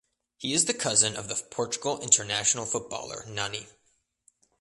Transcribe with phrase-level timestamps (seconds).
[0.35, 3.67] He is the cousin of the Portugal international footballer Nani.